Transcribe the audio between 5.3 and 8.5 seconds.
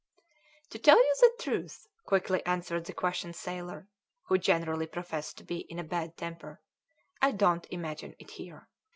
to be in a bad temper, "I don't imagine it